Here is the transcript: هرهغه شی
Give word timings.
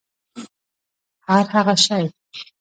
هرهغه 1.27 1.75
شی 1.85 2.03